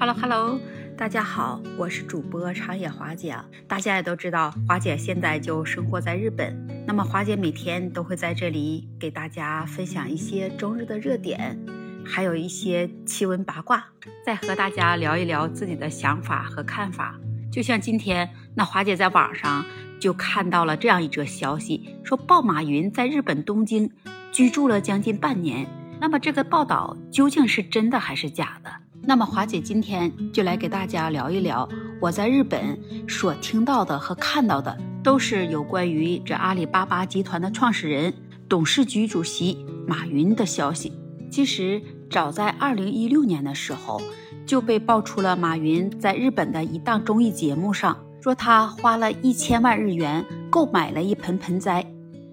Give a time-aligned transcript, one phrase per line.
[0.00, 0.60] Hello Hello，
[0.96, 3.36] 大家好，我是主播长野华姐。
[3.66, 6.56] 大家也都知道，华姐现在就生活在日本。
[6.86, 11.58] 那么华姐每天都会在这里给大家分享一些中日的热点，
[12.06, 13.88] 还有一些奇闻八卦，
[14.24, 17.18] 再和大家聊一聊自己的想法和看法。
[17.50, 19.66] 就像今天，那华姐在网上
[19.98, 23.90] 就看到了这样一则消息，说鲍马云在日本东京
[24.30, 25.66] 居住了将近半年。
[26.00, 28.70] 那么这个报道究竟是真的还是假的？
[29.08, 31.66] 那么华姐今天就来给大家聊一聊
[31.98, 38.12] 我在日本所听到的和看到的，都是有关于这阿里巴巴集团的创始人、
[38.50, 40.92] 董事局主席马云的消息。
[41.30, 43.98] 其实早在二零一六年的时候，
[44.44, 51.82] 就被爆出了马云在日本的一档综艺节目上说他花了一千万日元购买了一盆盆栽，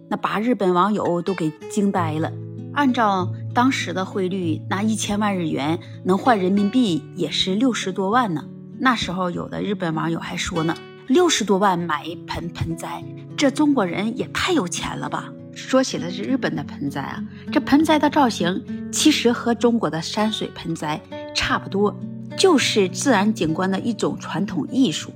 [0.10, 2.30] 那把日本网友都给惊呆了。
[2.74, 8.44] 按照当时的汇率，那一千万日元能换人民币也是六十多万呢。
[8.78, 10.76] 那时候有的日本网友还说呢，
[11.08, 13.02] 六十多万买一盆盆栽，
[13.38, 15.32] 这中国人也太有钱了吧？
[15.54, 21.02] 说起来是日本的盆栽啊，这盆栽的造型其实和中国的山水盆栽
[21.34, 21.98] 差不多，
[22.38, 25.14] 就是自然景观的一种传统艺术。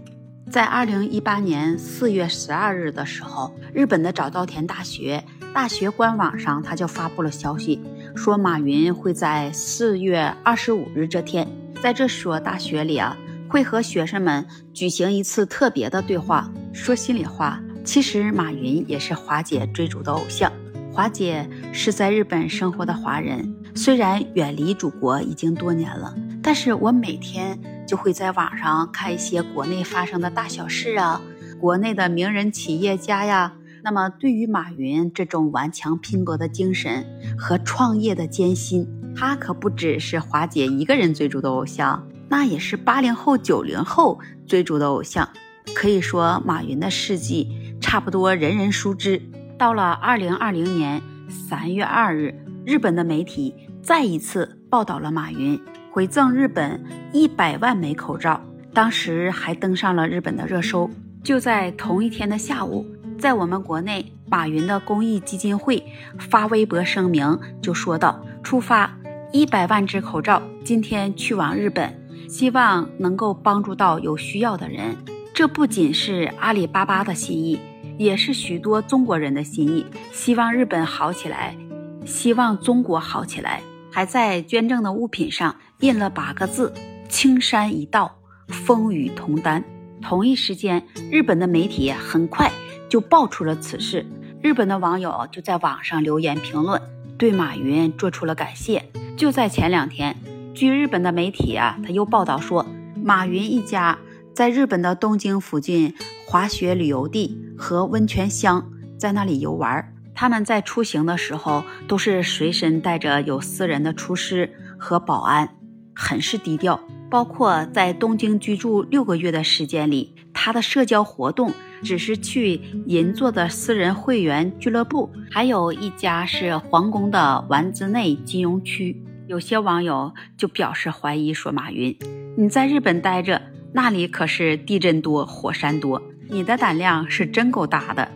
[0.50, 5.22] 在二零一八年四月十二日的时候，日本的早稻田大学
[5.54, 7.82] 大学官网上他就发布了消息。
[8.16, 11.48] 说马云会在四月二十五日这天，
[11.82, 16.52] 在这所大学里啊，会和学生们举行一次特别的对话。
[16.74, 20.52] 说心里话，其实马云也是华姐追逐的偶像。
[20.92, 31.22] 华姐是在日本生活的华人，虽然远离祖国已经多年了，但是我每天就会在网上看一些国内发生的大小事啊，
[31.60, 33.54] 国内的名人企业家呀。
[33.82, 37.06] 那么，对于马云这种顽强拼搏的精神
[37.40, 45.28] 和创业的艰辛，他可不只是华姐一个人追逐的偶像，那也是八零后、九零后追逐的偶像。
[45.74, 47.48] 可以说，马云的事迹
[47.80, 49.22] 差不多人人熟知。
[49.58, 55.60] 到了二零二零年三月二日，日本的媒体再一次报道了马云
[55.92, 56.84] 回赠日本
[57.14, 58.42] 一百万枚口罩，
[58.74, 60.90] 当时还登上了日本的热搜。
[61.24, 62.86] 就在同一天的下午。
[63.20, 65.84] 在我们国内，马云的公益基金会
[66.20, 68.96] 发微博声明，就说道：“出发
[69.32, 74.96] 一百万只口罩，今天去往日本，希望能够帮助到有需要的人。
[75.34, 77.60] 这不仅是阿里巴巴的心意，
[77.98, 79.86] 也是许多中国人的心意。
[80.12, 81.58] 希望日本好起来，
[82.06, 83.62] 希望中国好起来。”
[83.92, 86.72] 还在捐赠的物品上印了八个字
[87.10, 89.64] ：“青山一道，风雨同担。”
[90.00, 92.52] 同一时间，日本的媒体很快。
[92.88, 94.04] 就爆出了此事，
[94.42, 96.82] 日本的网友就在网上留言评论，
[97.18, 98.86] 对马云做出了感谢。
[99.18, 100.16] 就在前两天，
[100.54, 104.00] 据日本的媒体啊，他又报道说，马云一家
[104.34, 105.94] 在日本的东京附近
[106.26, 109.94] 滑雪旅游地和温泉乡在那里游玩。
[110.16, 115.50] 他们在出行的时候都是随身带着有私人的厨师和保安，
[115.94, 116.80] 很是低调。
[117.10, 121.52] 包括在东京居住六个月的时间里，他的社交活动。
[121.84, 129.02] 只是去银座的私人会员俱乐部，还有一家是皇宫的丸子内金融区。
[129.28, 131.96] 有些网友就表示怀疑，说马云，
[132.36, 133.42] 你在日本待着，
[133.74, 138.10] 那里可是地震多、火山多，你的胆量是真够大的。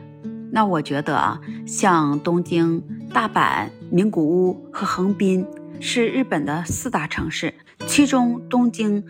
[0.52, 5.46] 那我觉得啊，像东京、大阪、名古屋和横滨
[5.80, 7.54] 是日本的四大城市，
[7.88, 9.04] 其中东京。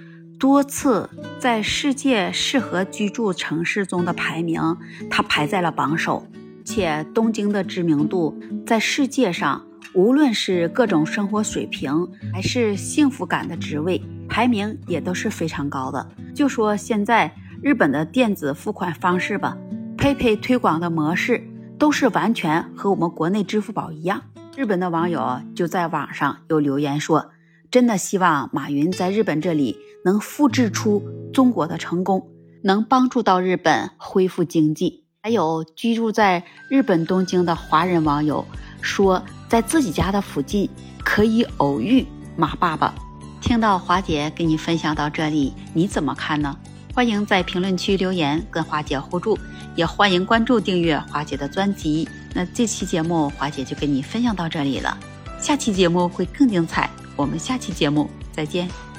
[0.43, 1.09] 多次
[1.39, 4.59] 在世界适合居住城市中的排名，
[5.09, 6.27] 它排在了榜首。
[6.65, 8.37] 且东京的知名度
[8.67, 16.05] 在世界上，无论是各种生活水平，还是幸福感的职位，排名也都是非常高的。
[16.35, 19.57] 就说现在日本的电子付款方式吧
[19.97, 21.41] ，PayPay 推广的模式
[21.79, 24.21] 都是完全和我们国内支付宝一样。
[24.57, 27.31] 日本的网友就在网上有留言说
[27.71, 31.03] ：“真的希望马云在日本这里。”能复制出
[31.33, 32.27] 中国的成功，
[32.63, 35.03] 能帮助到日本恢复经济。
[35.21, 38.45] 还有居住在日本东京的华人网友
[38.81, 40.69] 说，在自己家的附近
[41.03, 42.05] 可以偶遇
[42.35, 42.93] 马爸爸。
[43.41, 46.57] 听到华姐给你分享到这里，你怎么看呢？
[46.93, 49.37] 欢迎在评论区留言跟华姐互助，
[49.75, 52.07] 也欢迎关注订阅华姐的专辑。
[52.33, 54.97] 那这期节目华姐就跟你分享到这里了，
[55.39, 58.92] 下期节目会更精彩，我们下期节目再见。